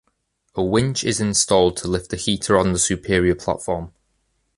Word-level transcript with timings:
A 0.55 0.63
winch 0.63 1.03
is 1.03 1.21
installed 1.21 1.77
to 1.77 1.87
lift 1.87 2.09
the 2.09 2.17
heater 2.17 2.57
on 2.57 2.73
the 2.73 2.79
superior 2.79 3.35
platform. 3.35 3.91